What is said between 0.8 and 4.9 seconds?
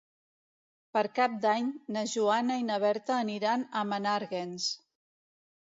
Per Cap d'Any na Joana i na Berta aniran a Menàrguens.